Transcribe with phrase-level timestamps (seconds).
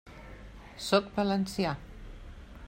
[0.85, 1.77] Sóc valencià.